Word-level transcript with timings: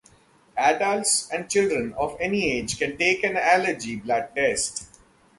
Adults 0.57 1.29
and 1.29 1.47
children 1.47 1.93
of 1.93 2.17
any 2.19 2.53
age 2.53 2.79
can 2.79 2.97
take 2.97 3.23
an 3.23 3.37
allergy 3.37 3.97
blood 3.97 4.29
test. 4.35 4.87